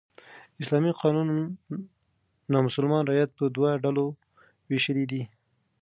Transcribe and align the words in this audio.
اسلامي 0.61 0.91
قانون 1.01 1.27
نامسلمان 2.53 3.01
رعیت 3.09 3.29
په 3.37 3.43
دوو 3.55 3.65
کېټه 3.71 3.79
ګوریو 3.83 4.07
ویشلى 4.69 5.05
دئ. 5.11 5.23